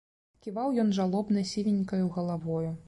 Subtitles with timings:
[0.45, 2.69] Ківаў ён жалобна сівенькаю галавою.